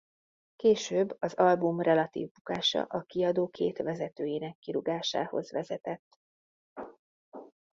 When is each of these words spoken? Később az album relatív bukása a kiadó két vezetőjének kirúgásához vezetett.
Később 0.55 1.15
az 1.19 1.33
album 1.33 1.81
relatív 1.81 2.31
bukása 2.31 2.81
a 2.85 3.01
kiadó 3.01 3.47
két 3.49 3.77
vezetőjének 3.77 4.57
kirúgásához 4.59 5.51
vezetett. 5.51 6.17